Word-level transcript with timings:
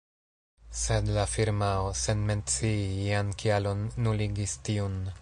Sed 0.83 1.11
la 1.17 1.25
firmao, 1.33 1.93
sen 2.05 2.25
mencii 2.31 2.75
ian 3.05 3.33
kialon, 3.45 3.89
nuligis 4.09 4.61
tiun. 4.71 5.03